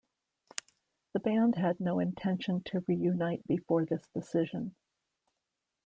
The 1.13 1.19
band 1.19 1.53
had 1.57 1.79
no 1.79 1.99
intention 1.99 2.63
to 2.65 2.83
reunite 2.87 3.45
before 3.45 3.85
this 3.85 4.07
decision. 4.15 4.73